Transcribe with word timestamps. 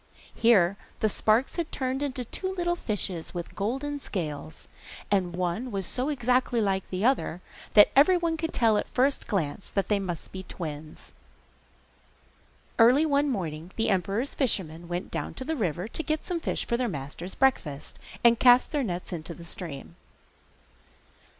Here 0.33 0.77
the 0.99 1.07
sparks 1.07 1.57
had 1.57 1.71
turned 1.71 2.01
into 2.01 2.25
two 2.25 2.51
little 2.55 2.75
fishes 2.75 3.35
with 3.35 3.53
golden 3.53 3.99
scales, 3.99 4.67
and 5.11 5.35
one 5.35 5.69
was 5.69 5.85
so 5.85 6.09
exactly 6.09 6.59
like 6.59 6.89
the 6.89 7.05
other 7.05 7.39
that 7.75 7.91
everyone 7.95 8.35
could 8.35 8.51
tell 8.51 8.77
at 8.79 8.85
the 8.85 8.91
first 8.93 9.27
glance 9.27 9.67
that 9.67 9.89
they 9.89 9.99
must 9.99 10.31
be 10.31 10.41
twins. 10.41 11.11
Early 12.79 13.05
one 13.05 13.29
morning 13.29 13.73
the 13.75 13.91
emperor's 13.91 14.33
fishermen 14.33 14.87
went 14.87 15.11
down 15.11 15.35
to 15.35 15.45
the 15.45 15.55
river 15.55 15.87
to 15.89 16.01
get 16.01 16.25
some 16.25 16.39
fish 16.39 16.65
for 16.65 16.77
their 16.77 16.87
master's 16.89 17.35
breakfast, 17.35 17.99
and 18.23 18.39
cast 18.39 18.71
their 18.71 18.81
nets 18.83 19.13
into 19.13 19.35
the 19.35 19.45
stream. 19.45 19.97